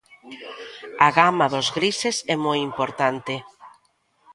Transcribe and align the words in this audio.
A 1.05 1.07
gama 1.17 1.45
dos 1.53 1.67
grises 1.77 2.17
é 2.33 2.35
moi 2.45 2.59
importante. 2.69 3.35